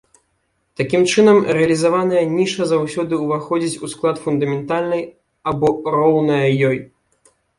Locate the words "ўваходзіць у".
3.25-3.91